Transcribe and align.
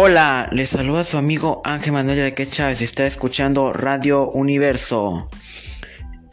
Hola, 0.00 0.48
les 0.52 0.70
saluda 0.70 1.02
su 1.02 1.18
amigo 1.18 1.60
Ángel 1.64 1.92
Manuel 1.92 2.20
Reque 2.20 2.48
Chávez. 2.48 2.82
Está 2.82 3.04
escuchando 3.04 3.72
Radio 3.72 4.30
Universo. 4.30 5.28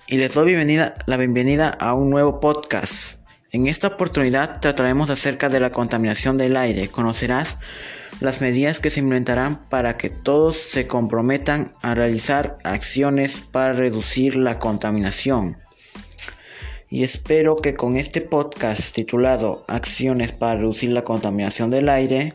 Y 0.05 0.17
les 0.17 0.35
doy 0.35 0.49
bienvenida, 0.49 0.94
la 1.07 1.17
bienvenida 1.17 1.70
a 1.70 1.96
un 1.96 2.12
nuevo 2.12 2.39
podcast. 2.39 3.17
En 3.51 3.65
esta 3.65 3.88
oportunidad 3.88 4.60
trataremos 4.60 5.10
acerca 5.10 5.49
de 5.49 5.60
la 5.60 5.71
contaminación 5.71 6.38
del 6.38 6.57
aire. 6.57 6.89
Conocerás 6.89 7.57
las 8.20 8.39
medidas 8.39 8.79
que 8.79 8.92
se 8.92 8.99
implementarán 8.99 9.67
para 9.67 9.97
que 9.97 10.11
todos 10.11 10.57
se 10.57 10.85
comprometan 10.85 11.74
a 11.81 11.96
realizar 11.96 12.60
acciones 12.63 13.39
para 13.39 13.74
reducir 13.74 14.35
la 14.35 14.60
contaminación. 14.60 15.57
Y 16.88 17.02
espero 17.02 17.55
que 17.55 17.73
con 17.73 17.97
este 17.97 18.21
podcast 18.21 18.93
titulado 18.93 19.66
Acciones 19.67 20.34
para 20.34 20.59
reducir 20.59 20.91
la 20.91 21.03
contaminación 21.03 21.71
del 21.71 21.89
aire, 21.89 22.31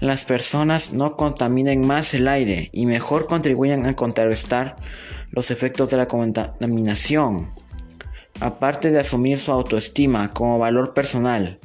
las 0.00 0.24
personas 0.24 0.92
no 0.92 1.16
contaminen 1.16 1.86
más 1.86 2.14
el 2.14 2.26
aire 2.26 2.70
y 2.72 2.86
mejor 2.86 3.26
contribuyan 3.26 3.86
a 3.86 3.94
contrarrestar 3.94 4.76
los 5.30 5.50
efectos 5.50 5.90
de 5.90 5.98
la 5.98 6.08
contaminación, 6.08 7.52
aparte 8.40 8.90
de 8.90 8.98
asumir 8.98 9.38
su 9.38 9.52
autoestima 9.52 10.32
como 10.32 10.58
valor 10.58 10.94
personal, 10.94 11.60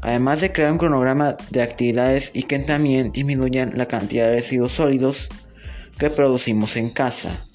además 0.00 0.40
de 0.40 0.52
crear 0.52 0.70
un 0.70 0.78
cronograma 0.78 1.36
de 1.50 1.62
actividades 1.62 2.30
y 2.32 2.44
que 2.44 2.60
también 2.60 3.10
disminuyan 3.10 3.72
la 3.76 3.86
cantidad 3.86 4.26
de 4.26 4.34
residuos 4.34 4.72
sólidos 4.72 5.28
que 5.98 6.08
producimos 6.08 6.76
en 6.76 6.88
casa. 6.88 7.46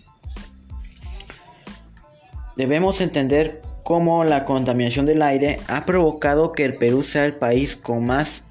Debemos 2.57 2.99
entender 2.99 3.61
cómo 3.83 4.25
la 4.25 4.43
contaminación 4.43 5.05
del 5.05 5.21
aire 5.21 5.61
ha 5.67 5.85
provocado 5.85 6.51
que 6.51 6.65
el 6.65 6.75
Perú 6.75 7.03
sea 7.03 7.25
el 7.25 7.35
país 7.35 7.77
con 7.77 8.05
más 8.05 8.43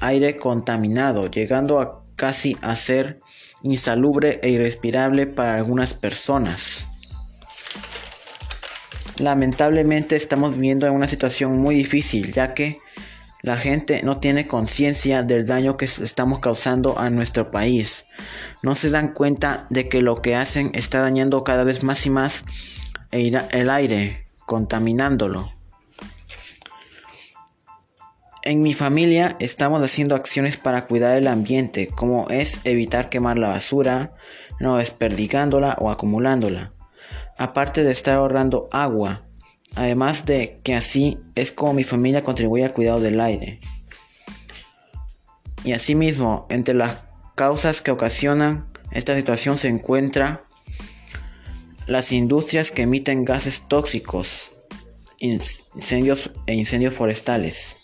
aire 0.00 0.36
contaminado, 0.36 1.30
llegando 1.30 1.80
a 1.80 2.02
casi 2.16 2.56
a 2.60 2.76
ser 2.76 3.20
insalubre 3.62 4.40
e 4.42 4.50
irrespirable 4.50 5.26
para 5.26 5.54
algunas 5.56 5.94
personas. 5.94 6.88
Lamentablemente 9.18 10.16
estamos 10.16 10.54
viviendo 10.54 10.86
en 10.86 10.94
una 10.94 11.06
situación 11.06 11.58
muy 11.58 11.74
difícil, 11.74 12.32
ya 12.32 12.54
que 12.54 12.78
la 13.42 13.56
gente 13.56 14.02
no 14.02 14.18
tiene 14.18 14.46
conciencia 14.46 15.22
del 15.22 15.46
daño 15.46 15.76
que 15.76 15.86
estamos 15.86 16.40
causando 16.40 16.98
a 16.98 17.08
nuestro 17.08 17.50
país. 17.50 18.04
No 18.62 18.74
se 18.74 18.90
dan 18.90 19.14
cuenta 19.14 19.66
de 19.70 19.88
que 19.88 20.02
lo 20.02 20.16
que 20.16 20.36
hacen 20.36 20.70
está 20.74 21.00
dañando 21.00 21.42
cada 21.42 21.64
vez 21.64 21.82
más 21.82 22.04
y 22.04 22.10
más 22.10 22.44
el 23.10 23.70
aire, 23.70 24.26
contaminándolo. 24.46 25.59
En 28.42 28.62
mi 28.62 28.72
familia 28.72 29.36
estamos 29.38 29.82
haciendo 29.82 30.14
acciones 30.14 30.56
para 30.56 30.86
cuidar 30.86 31.18
el 31.18 31.26
ambiente, 31.26 31.88
como 31.88 32.30
es 32.30 32.62
evitar 32.64 33.10
quemar 33.10 33.36
la 33.36 33.48
basura, 33.48 34.14
no 34.58 34.78
desperdigándola 34.78 35.76
o 35.78 35.90
acumulándola, 35.90 36.72
aparte 37.36 37.84
de 37.84 37.92
estar 37.92 38.16
ahorrando 38.16 38.70
agua, 38.72 39.26
además 39.74 40.24
de 40.24 40.58
que 40.64 40.74
así 40.74 41.18
es 41.34 41.52
como 41.52 41.74
mi 41.74 41.84
familia 41.84 42.24
contribuye 42.24 42.64
al 42.64 42.72
cuidado 42.72 43.00
del 43.00 43.20
aire. 43.20 43.58
Y 45.62 45.72
asimismo, 45.72 46.46
entre 46.48 46.74
las 46.74 47.02
causas 47.34 47.82
que 47.82 47.90
ocasionan 47.90 48.68
esta 48.90 49.14
situación 49.14 49.58
se 49.58 49.68
encuentra 49.68 50.46
las 51.86 52.10
industrias 52.10 52.70
que 52.70 52.82
emiten 52.82 53.26
gases 53.26 53.68
tóxicos, 53.68 54.52
incendios 55.18 56.30
e 56.46 56.54
incendios 56.54 56.94
forestales 56.94 57.79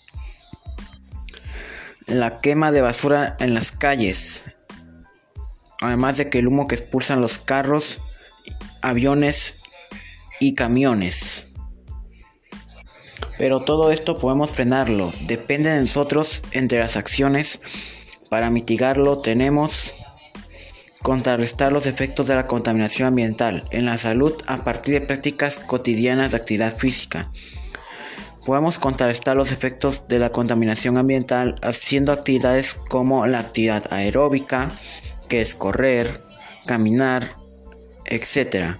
la 2.06 2.40
quema 2.40 2.70
de 2.70 2.82
basura 2.82 3.36
en 3.40 3.52
las 3.52 3.72
calles, 3.72 4.44
además 5.80 6.16
de 6.16 6.30
que 6.30 6.38
el 6.38 6.46
humo 6.46 6.68
que 6.68 6.76
expulsan 6.76 7.20
los 7.20 7.38
carros, 7.38 8.00
aviones 8.80 9.56
y 10.38 10.54
camiones. 10.54 11.48
Pero 13.38 13.64
todo 13.64 13.90
esto 13.90 14.18
podemos 14.18 14.52
frenarlo, 14.52 15.12
depende 15.26 15.70
de 15.70 15.80
nosotros 15.80 16.42
entre 16.52 16.78
las 16.78 16.96
acciones. 16.96 17.60
Para 18.30 18.50
mitigarlo 18.50 19.18
tenemos 19.18 19.94
contrarrestar 21.02 21.70
los 21.70 21.86
efectos 21.86 22.26
de 22.26 22.34
la 22.34 22.46
contaminación 22.46 23.08
ambiental 23.08 23.64
en 23.70 23.84
la 23.84 23.96
salud 23.96 24.32
a 24.46 24.64
partir 24.64 24.94
de 24.94 25.00
prácticas 25.00 25.58
cotidianas 25.58 26.32
de 26.32 26.38
actividad 26.38 26.76
física 26.76 27.30
Podemos 28.46 28.78
contrarrestar 28.78 29.36
los 29.36 29.50
efectos 29.50 30.06
de 30.06 30.20
la 30.20 30.30
contaminación 30.30 30.98
ambiental 30.98 31.56
haciendo 31.62 32.12
actividades 32.12 32.74
como 32.74 33.26
la 33.26 33.40
actividad 33.40 33.92
aeróbica, 33.92 34.70
que 35.28 35.40
es 35.40 35.56
correr, 35.56 36.22
caminar, 36.64 37.28
etc. 38.04 38.76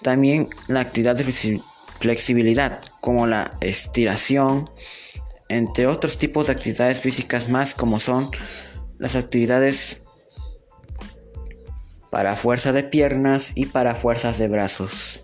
También 0.00 0.48
la 0.66 0.80
actividad 0.80 1.14
de 1.14 1.60
flexibilidad, 2.00 2.80
como 3.02 3.26
la 3.26 3.52
estiración, 3.60 4.70
entre 5.50 5.86
otros 5.86 6.16
tipos 6.16 6.46
de 6.46 6.54
actividades 6.54 7.00
físicas 7.00 7.50
más 7.50 7.74
como 7.74 8.00
son 8.00 8.30
las 8.98 9.14
actividades 9.14 10.00
para 12.08 12.34
fuerza 12.34 12.72
de 12.72 12.82
piernas 12.82 13.52
y 13.54 13.66
para 13.66 13.94
fuerzas 13.94 14.38
de 14.38 14.48
brazos. 14.48 15.21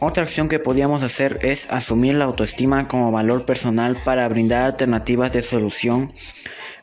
Otra 0.00 0.22
acción 0.22 0.48
que 0.48 0.60
podíamos 0.60 1.02
hacer 1.02 1.40
es 1.42 1.66
asumir 1.70 2.14
la 2.14 2.26
autoestima 2.26 2.86
como 2.86 3.10
valor 3.10 3.44
personal 3.44 3.96
para 4.04 4.28
brindar 4.28 4.62
alternativas 4.62 5.32
de 5.32 5.42
solución 5.42 6.12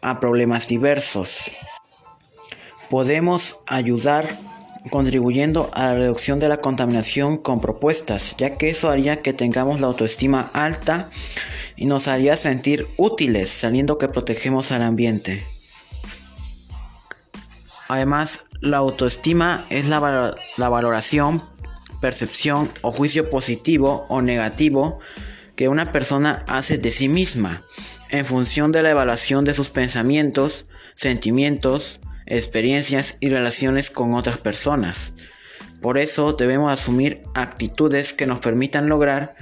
a 0.02 0.20
problemas 0.20 0.68
diversos. 0.68 1.50
Podemos 2.90 3.60
ayudar 3.68 4.28
contribuyendo 4.90 5.72
a 5.74 5.86
la 5.86 5.96
reducción 5.96 6.42
de 6.42 6.50
la 6.50 6.58
contaminación 6.58 7.38
con 7.38 7.62
propuestas, 7.62 8.36
ya 8.38 8.58
que 8.58 8.70
eso 8.70 8.90
haría 8.90 9.22
que 9.22 9.32
tengamos 9.32 9.80
la 9.80 9.88
autoestima 9.88 10.52
alta 10.54 11.10
y 11.78 11.86
nos 11.86 12.10
haría 12.10 12.36
sentir 12.36 12.90
útiles 12.98 13.50
sabiendo 13.50 13.98
que 13.98 14.10
protegemos 14.10 14.74
al 14.74 14.82
ambiente. 14.82 15.48
Además, 17.88 18.42
la 18.60 18.78
autoestima 18.78 19.66
es 19.70 19.88
la, 19.88 20.36
la 20.58 20.70
valoración 20.70 21.55
percepción 22.02 22.70
o 22.82 22.92
juicio 22.92 23.30
positivo 23.30 24.06
o 24.10 24.22
negativo 24.22 25.00
que 25.56 25.70
una 25.70 25.92
persona 25.92 26.44
hace 26.48 26.78
de 26.78 26.92
sí 26.92 27.10
misma 27.10 27.62
en 28.10 28.26
función 28.26 28.72
de 28.72 28.84
la 28.84 28.92
evaluación 28.92 29.46
de 29.46 29.54
sus 29.54 29.70
pensamientos, 29.70 30.68
sentimientos, 30.96 32.00
experiencias 32.26 33.18
y 33.20 33.30
relaciones 33.30 33.90
con 33.90 34.14
otras 34.14 34.38
personas. 34.38 35.14
Por 35.82 35.98
eso 35.98 36.34
debemos 36.34 36.72
asumir 36.72 37.24
actitudes 37.34 38.14
que 38.14 38.26
nos 38.26 38.40
permitan 38.40 38.90
lograr 38.90 39.36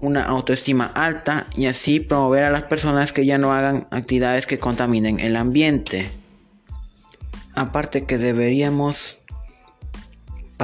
una 0.00 0.24
autoestima 0.24 0.86
alta 0.94 1.46
y 1.56 1.66
así 1.66 2.00
promover 2.00 2.44
a 2.44 2.50
las 2.50 2.64
personas 2.64 3.12
que 3.12 3.26
ya 3.26 3.38
no 3.38 3.52
hagan 3.52 3.88
actividades 3.90 4.46
que 4.46 4.58
contaminen 4.58 5.18
el 5.18 5.36
ambiente. 5.36 6.10
Aparte 7.54 8.04
que 8.04 8.18
deberíamos 8.18 9.18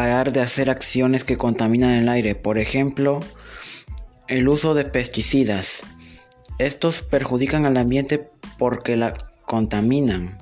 parar 0.01 0.33
de 0.33 0.41
hacer 0.41 0.71
acciones 0.71 1.25
que 1.25 1.37
contaminan 1.37 1.91
el 1.91 2.09
aire, 2.09 2.35
por 2.35 2.57
ejemplo, 2.57 3.21
el 4.29 4.49
uso 4.49 4.73
de 4.73 4.87
pesticidas. 4.87 5.83
Estos 6.59 7.03
perjudican 7.03 7.67
al 7.67 7.77
ambiente 7.77 8.31
porque 8.57 8.97
la 8.97 9.13
contaminan 9.45 10.39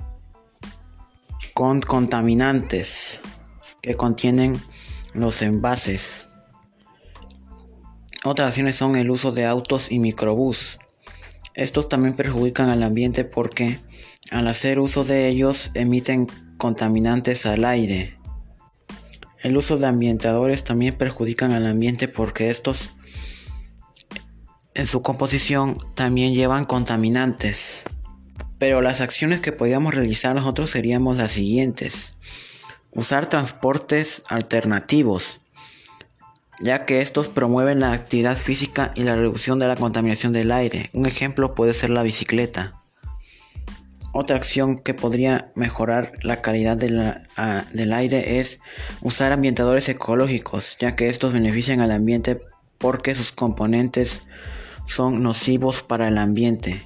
con 1.53 1.81
contaminantes 1.81 3.19
que 3.81 3.95
contienen 3.95 4.61
los 5.13 5.41
envases. 5.41 6.29
Otras 8.23 8.47
acciones 8.47 8.77
son 8.77 8.95
el 8.95 9.11
uso 9.11 9.33
de 9.33 9.45
autos 9.45 9.91
y 9.91 9.99
microbús. 9.99 10.79
Estos 11.53 11.89
también 11.89 12.15
perjudican 12.15 12.69
al 12.69 12.81
ambiente 12.81 13.25
porque 13.25 13.81
al 14.31 14.47
hacer 14.47 14.79
uso 14.79 15.03
de 15.03 15.27
ellos 15.27 15.71
emiten 15.73 16.27
contaminantes 16.57 17.45
al 17.45 17.65
aire. 17.65 18.18
El 19.41 19.55
uso 19.55 19.77
de 19.77 19.87
ambientadores 19.87 20.63
también 20.63 20.97
perjudican 20.97 21.51
al 21.53 21.65
ambiente 21.65 22.07
porque 22.07 22.49
estos 22.49 22.93
en 24.73 24.87
su 24.87 25.01
composición 25.01 25.77
también 25.95 26.33
llevan 26.33 26.65
contaminantes. 26.65 27.83
Pero 28.57 28.81
las 28.81 29.01
acciones 29.01 29.41
que 29.41 29.51
podríamos 29.51 29.93
realizar 29.93 30.35
nosotros 30.35 30.69
seríamos 30.69 31.17
las 31.17 31.31
siguientes. 31.31 32.13
Usar 32.91 33.27
transportes 33.27 34.23
alternativos, 34.27 35.41
ya 36.61 36.85
que 36.85 37.01
estos 37.01 37.29
promueven 37.29 37.79
la 37.79 37.93
actividad 37.93 38.35
física 38.35 38.91
y 38.95 39.03
la 39.03 39.15
reducción 39.15 39.59
de 39.59 39.67
la 39.67 39.75
contaminación 39.75 40.33
del 40.33 40.51
aire. 40.51 40.89
Un 40.93 41.05
ejemplo 41.05 41.55
puede 41.55 41.73
ser 41.73 41.89
la 41.89 42.03
bicicleta. 42.03 42.75
Otra 44.11 44.37
acción 44.37 44.79
que 44.79 44.95
podría 44.95 45.51
mejorar 45.55 46.13
la 46.23 46.41
calidad 46.41 46.77
del 46.77 47.93
aire 47.93 48.39
es 48.39 48.59
usar 49.01 49.31
ambientadores 49.31 49.87
ecológicos, 49.87 50.77
ya 50.79 50.95
que 50.95 51.09
estos 51.09 51.31
benefician 51.31 51.79
al 51.81 51.91
ambiente 51.91 52.41
porque 52.79 53.13
sus 53.13 53.31
componentes 53.31 54.23
son 54.87 55.21
nocivos 55.21 55.83
para 55.83 56.07
el 56.07 56.17
ambiente. 56.17 56.81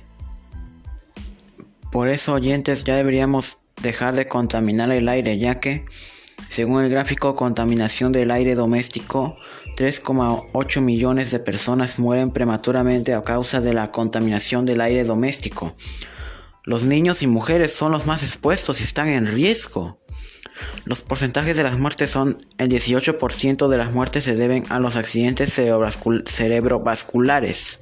Por 1.92 2.10
eso, 2.10 2.34
oyentes, 2.34 2.84
ya 2.84 2.98
deberíamos 2.98 3.60
dejar 3.81 4.16
de 4.16 4.28
contaminar 4.28 4.92
el 4.92 5.08
aire, 5.08 5.38
ya 5.38 5.60
que, 5.60 5.86
según 6.50 6.84
el 6.84 6.90
gráfico 6.90 7.36
Contaminación 7.36 8.12
del 8.12 8.31
aire 8.31 8.56
doméstico, 8.56 9.38
3,8 9.78 10.81
millones 10.81 11.31
de 11.31 11.40
personas 11.40 12.00
mueren 12.00 12.31
prematuramente 12.31 13.14
a 13.14 13.24
causa 13.24 13.62
de 13.62 13.74
la 13.74 13.92
contaminación 13.92 14.66
del 14.66 14.81
aire 14.81 15.04
doméstico. 15.04 15.76
Los 16.65 16.83
niños 16.83 17.21
y 17.21 17.27
mujeres 17.27 17.74
son 17.74 17.92
los 17.92 18.06
más 18.06 18.24
expuestos 18.24 18.80
y 18.80 18.86
están 18.86 19.10
en 19.10 19.27
riesgo. 19.27 20.00
Los 20.86 21.01
porcentajes 21.01 21.57
de 21.57 21.63
las 21.63 21.77
muertes 21.77 22.10
son 22.10 22.39
el 22.57 22.69
18% 22.69 23.68
de 23.68 23.77
las 23.77 23.92
muertes 23.92 24.24
se 24.24 24.36
deben 24.36 24.63
a 24.69 24.80
los 24.80 24.95
accidentes 24.95 25.54
cerebrovasculares, 25.54 27.80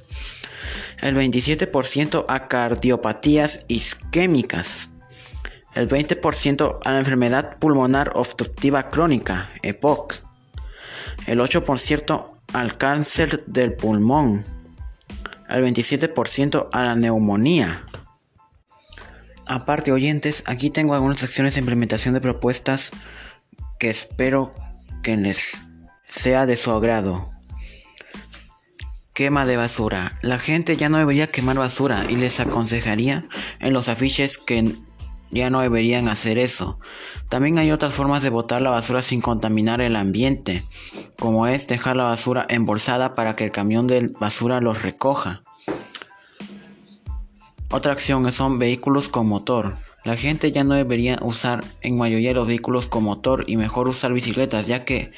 el 1.00 1.16
27% 1.16 2.24
a 2.26 2.48
cardiopatías 2.48 3.64
isquémicas, 3.68 4.90
el 5.74 5.88
20% 5.88 6.80
a 6.84 6.92
la 6.92 6.98
enfermedad 6.98 7.58
pulmonar 7.58 8.10
obstructiva 8.14 8.90
crónica, 8.90 9.52
EPOC, 9.62 10.16
el 11.26 11.38
8% 11.38 12.32
al 12.52 12.76
cáncer 12.78 13.44
del 13.46 13.74
pulmón, 13.74 14.44
el 15.48 15.62
27% 15.62 16.68
a 16.72 16.82
la 16.82 16.96
neumonía. 16.96 17.84
Aparte, 19.46 19.92
oyentes, 19.92 20.44
aquí 20.46 20.70
tengo 20.70 20.94
algunas 20.94 21.22
acciones 21.22 21.54
de 21.54 21.60
implementación 21.60 22.14
de 22.14 22.20
propuestas 22.20 22.92
que 23.78 23.90
espero 23.90 24.54
que 25.02 25.16
les 25.16 25.64
sea 26.04 26.46
de 26.46 26.56
su 26.56 26.70
agrado. 26.70 27.30
Quema 29.14 29.44
de 29.44 29.56
basura. 29.56 30.18
La 30.22 30.38
gente 30.38 30.76
ya 30.76 30.88
no 30.88 30.98
debería 30.98 31.26
quemar 31.26 31.58
basura 31.58 32.06
y 32.08 32.16
les 32.16 32.40
aconsejaría 32.40 33.24
en 33.60 33.72
los 33.72 33.88
afiches 33.88 34.38
que 34.38 34.76
ya 35.32 35.50
no 35.50 35.60
deberían 35.60 36.08
hacer 36.08 36.38
eso. 36.38 36.78
También 37.28 37.58
hay 37.58 37.72
otras 37.72 37.94
formas 37.94 38.22
de 38.22 38.30
botar 38.30 38.62
la 38.62 38.70
basura 38.70 39.02
sin 39.02 39.20
contaminar 39.20 39.80
el 39.80 39.96
ambiente, 39.96 40.64
como 41.18 41.46
es 41.46 41.66
dejar 41.66 41.96
la 41.96 42.04
basura 42.04 42.46
embolsada 42.48 43.14
para 43.14 43.34
que 43.34 43.44
el 43.44 43.50
camión 43.50 43.86
de 43.86 44.08
basura 44.20 44.60
los 44.60 44.82
recoja. 44.82 45.42
Otra 47.72 47.92
acción 47.92 48.30
son 48.32 48.58
vehículos 48.58 49.08
con 49.08 49.26
motor. 49.26 49.78
La 50.04 50.14
gente 50.14 50.52
ya 50.52 50.62
no 50.62 50.74
debería 50.74 51.18
usar 51.22 51.64
en 51.80 51.96
mayoría 51.96 52.34
los 52.34 52.46
vehículos 52.46 52.86
con 52.86 53.02
motor 53.02 53.44
y 53.46 53.56
mejor 53.56 53.88
usar 53.88 54.12
bicicletas 54.12 54.66
ya 54.66 54.84
que 54.84 55.10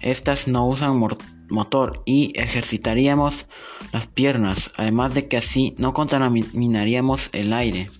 estas 0.00 0.48
no 0.48 0.66
usan 0.66 0.98
motor 1.50 2.02
y 2.06 2.32
ejercitaríamos 2.34 3.46
las 3.92 4.06
piernas, 4.06 4.72
además 4.78 5.12
de 5.12 5.28
que 5.28 5.36
así 5.36 5.74
no 5.76 5.92
contaminaríamos 5.92 7.28
el 7.34 7.52
aire. 7.52 7.90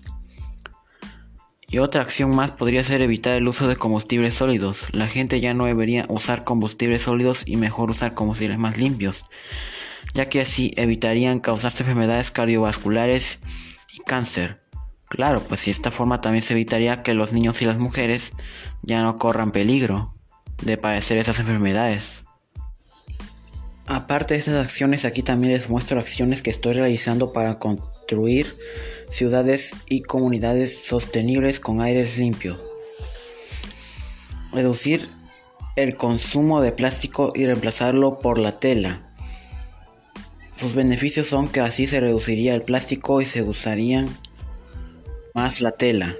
Y 1.66 1.76
otra 1.76 2.00
acción 2.00 2.34
más 2.34 2.50
podría 2.52 2.84
ser 2.84 3.02
evitar 3.02 3.34
el 3.34 3.46
uso 3.46 3.68
de 3.68 3.76
combustibles 3.76 4.32
sólidos. 4.32 4.86
La 4.92 5.06
gente 5.06 5.38
ya 5.40 5.52
no 5.52 5.66
debería 5.66 6.06
usar 6.08 6.44
combustibles 6.44 7.02
sólidos 7.02 7.42
y 7.44 7.58
mejor 7.58 7.90
usar 7.90 8.14
combustibles 8.14 8.58
más 8.58 8.78
limpios, 8.78 9.26
ya 10.14 10.30
que 10.30 10.40
así 10.40 10.72
evitarían 10.76 11.40
causarse 11.40 11.82
enfermedades 11.82 12.30
cardiovasculares 12.30 13.40
cáncer. 14.06 14.60
Claro, 15.08 15.42
pues 15.42 15.64
de 15.64 15.70
esta 15.70 15.90
forma 15.90 16.20
también 16.20 16.42
se 16.42 16.54
evitaría 16.54 17.02
que 17.02 17.14
los 17.14 17.32
niños 17.32 17.62
y 17.62 17.64
las 17.64 17.78
mujeres 17.78 18.32
ya 18.82 19.02
no 19.02 19.16
corran 19.16 19.52
peligro 19.52 20.14
de 20.62 20.76
padecer 20.76 21.18
esas 21.18 21.38
enfermedades. 21.40 22.24
Aparte 23.86 24.34
de 24.34 24.40
estas 24.40 24.62
acciones, 24.62 25.06
aquí 25.06 25.22
también 25.22 25.54
les 25.54 25.70
muestro 25.70 25.98
acciones 25.98 26.42
que 26.42 26.50
estoy 26.50 26.74
realizando 26.74 27.32
para 27.32 27.58
construir 27.58 28.54
ciudades 29.08 29.72
y 29.88 30.02
comunidades 30.02 30.84
sostenibles 30.84 31.58
con 31.58 31.80
aires 31.80 32.18
limpios. 32.18 32.58
Reducir 34.52 35.08
el 35.76 35.96
consumo 35.96 36.60
de 36.60 36.72
plástico 36.72 37.32
y 37.34 37.46
reemplazarlo 37.46 38.18
por 38.18 38.38
la 38.38 38.60
tela. 38.60 39.07
Sus 40.58 40.74
beneficios 40.74 41.28
son 41.28 41.48
que 41.48 41.60
así 41.60 41.86
se 41.86 42.00
reduciría 42.00 42.52
el 42.52 42.62
plástico 42.62 43.20
y 43.20 43.26
se 43.26 43.42
usarían 43.42 44.08
más 45.32 45.60
la 45.60 45.70
tela. 45.70 46.16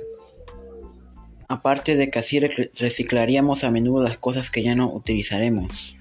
Aparte 1.48 1.96
de 1.96 2.08
que 2.08 2.20
así 2.20 2.38
reciclaríamos 2.38 3.64
a 3.64 3.72
menudo 3.72 4.00
las 4.00 4.16
cosas 4.16 4.52
que 4.52 4.62
ya 4.62 4.76
no 4.76 4.92
utilizaremos. 4.92 5.96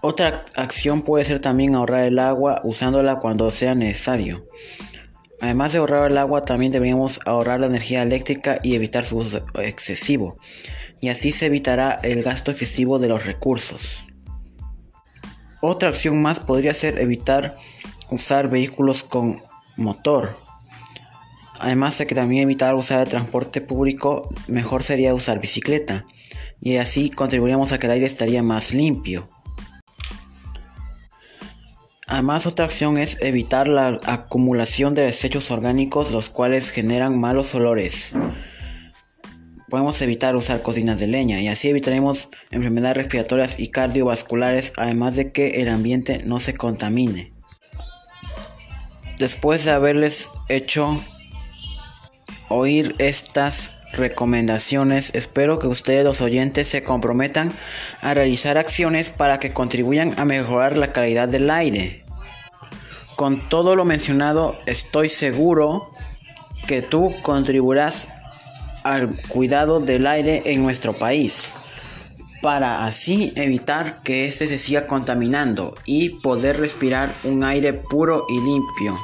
Otra 0.00 0.46
acción 0.54 1.02
puede 1.02 1.26
ser 1.26 1.38
también 1.38 1.74
ahorrar 1.74 2.04
el 2.06 2.18
agua 2.18 2.62
usándola 2.64 3.16
cuando 3.16 3.50
sea 3.50 3.74
necesario. 3.74 4.46
Además 5.42 5.72
de 5.72 5.80
ahorrar 5.80 6.10
el 6.10 6.16
agua, 6.16 6.46
también 6.46 6.72
deberíamos 6.72 7.20
ahorrar 7.26 7.60
la 7.60 7.66
energía 7.66 8.02
eléctrica 8.04 8.58
y 8.62 8.74
evitar 8.74 9.04
su 9.04 9.18
uso 9.18 9.44
excesivo. 9.60 10.38
Y 11.02 11.10
así 11.10 11.30
se 11.30 11.44
evitará 11.44 12.00
el 12.02 12.22
gasto 12.22 12.52
excesivo 12.52 12.98
de 12.98 13.08
los 13.08 13.26
recursos. 13.26 14.05
Otra 15.68 15.88
acción 15.88 16.22
más 16.22 16.38
podría 16.38 16.72
ser 16.72 17.00
evitar 17.00 17.56
usar 18.08 18.48
vehículos 18.48 19.02
con 19.02 19.42
motor. 19.76 20.38
Además 21.58 21.98
de 21.98 22.06
que 22.06 22.14
también 22.14 22.44
evitar 22.44 22.76
usar 22.76 23.00
el 23.00 23.08
transporte 23.08 23.60
público, 23.60 24.28
mejor 24.46 24.84
sería 24.84 25.12
usar 25.12 25.40
bicicleta. 25.40 26.04
Y 26.60 26.76
así 26.76 27.10
contribuiríamos 27.10 27.72
a 27.72 27.80
que 27.80 27.86
el 27.86 27.94
aire 27.94 28.06
estaría 28.06 28.44
más 28.44 28.72
limpio. 28.72 29.28
Además, 32.06 32.46
otra 32.46 32.66
acción 32.66 32.96
es 32.96 33.18
evitar 33.20 33.66
la 33.66 33.98
acumulación 34.04 34.94
de 34.94 35.02
desechos 35.02 35.50
orgánicos, 35.50 36.12
los 36.12 36.30
cuales 36.30 36.70
generan 36.70 37.18
malos 37.18 37.52
olores 37.56 38.14
podemos 39.76 40.00
evitar 40.00 40.34
usar 40.36 40.62
cocinas 40.62 41.00
de 41.00 41.06
leña 41.06 41.38
y 41.42 41.48
así 41.48 41.68
evitaremos 41.68 42.30
enfermedades 42.50 42.96
respiratorias 42.96 43.60
y 43.60 43.68
cardiovasculares, 43.68 44.72
además 44.78 45.16
de 45.16 45.32
que 45.32 45.60
el 45.60 45.68
ambiente 45.68 46.22
no 46.24 46.40
se 46.40 46.54
contamine. 46.54 47.34
Después 49.18 49.66
de 49.66 49.72
haberles 49.72 50.30
hecho 50.48 50.98
oír 52.48 52.94
estas 52.96 53.74
recomendaciones, 53.92 55.14
espero 55.14 55.58
que 55.58 55.66
ustedes 55.66 56.04
los 56.04 56.22
oyentes 56.22 56.68
se 56.68 56.82
comprometan 56.82 57.52
a 58.00 58.14
realizar 58.14 58.56
acciones 58.56 59.10
para 59.10 59.38
que 59.38 59.52
contribuyan 59.52 60.18
a 60.18 60.24
mejorar 60.24 60.78
la 60.78 60.94
calidad 60.94 61.28
del 61.28 61.50
aire. 61.50 62.06
Con 63.14 63.46
todo 63.50 63.76
lo 63.76 63.84
mencionado, 63.84 64.58
estoy 64.64 65.10
seguro 65.10 65.90
que 66.66 66.80
tú 66.80 67.12
contribuirás 67.20 68.08
al 68.92 69.16
cuidado 69.28 69.80
del 69.80 70.06
aire 70.06 70.42
en 70.46 70.62
nuestro 70.62 70.92
país 70.92 71.54
para 72.40 72.86
así 72.86 73.32
evitar 73.34 74.02
que 74.02 74.26
éste 74.26 74.46
se 74.46 74.58
siga 74.58 74.86
contaminando 74.86 75.74
y 75.84 76.10
poder 76.10 76.60
respirar 76.60 77.12
un 77.24 77.42
aire 77.42 77.72
puro 77.72 78.26
y 78.28 78.40
limpio. 78.40 78.96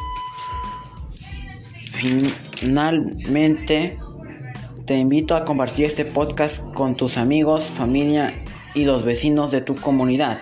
Finalmente, 2.56 3.98
te 4.86 4.96
invito 4.96 5.34
a 5.34 5.44
compartir 5.44 5.86
este 5.86 6.04
podcast 6.04 6.72
con 6.72 6.94
tus 6.94 7.18
amigos, 7.18 7.64
familia 7.64 8.32
y 8.74 8.84
los 8.84 9.04
vecinos 9.04 9.50
de 9.50 9.60
tu 9.60 9.74
comunidad. 9.74 10.38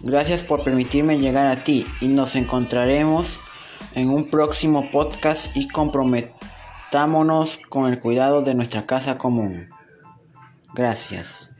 Gracias 0.00 0.44
por 0.44 0.64
permitirme 0.64 1.18
llegar 1.18 1.46
a 1.46 1.64
ti 1.64 1.86
y 2.00 2.08
nos 2.08 2.36
encontraremos 2.36 3.40
en 3.94 4.08
un 4.08 4.30
próximo 4.30 4.90
podcast 4.90 5.54
y 5.56 5.68
comprometer 5.68 6.33
con 7.68 7.92
el 7.92 7.98
cuidado 7.98 8.42
de 8.42 8.54
nuestra 8.54 8.86
casa 8.86 9.18
común. 9.18 9.68
Gracias. 10.74 11.50